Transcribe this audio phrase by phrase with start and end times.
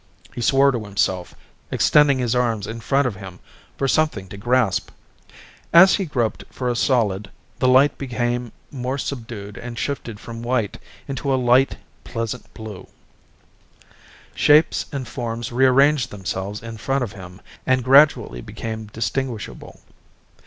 [0.33, 1.35] He swore to himself,
[1.69, 3.39] extending his arms in front of him
[3.77, 4.89] for something to grasp.
[5.71, 10.79] As he groped for a solid, the light became more subdued and shifted from white
[11.07, 12.87] into a light, pleasant blue.
[14.33, 19.81] Shapes and forms rearranged themselves in front of him and gradually became distinguishable.